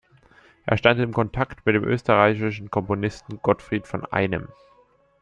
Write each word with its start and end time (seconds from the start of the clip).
Er 0.65 0.77
stand 0.79 0.99
im 0.99 1.13
Kontakt 1.13 1.63
mit 1.63 1.75
dem 1.75 1.83
österreichischen 1.83 2.71
Komponisten 2.71 3.37
Gottfried 3.43 3.85
von 3.85 4.03
Einem. 4.03 4.47